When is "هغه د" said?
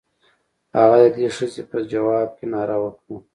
0.77-1.05